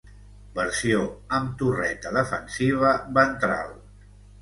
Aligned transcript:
Versió 0.55 1.01
amb 1.41 1.53
torreta 1.61 2.17
defensiva 2.19 2.99
ventral. 3.23 3.81